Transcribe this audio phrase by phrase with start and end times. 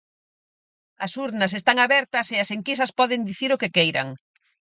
[1.05, 4.07] As urnas están abertas e as enquisas poden dicir o que queiran.